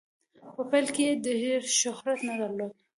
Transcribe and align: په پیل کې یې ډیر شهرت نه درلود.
په 0.55 0.61
پیل 0.71 0.87
کې 0.95 1.03
یې 1.07 1.13
ډیر 1.25 1.61
شهرت 1.79 2.19
نه 2.27 2.33
درلود. 2.39 2.73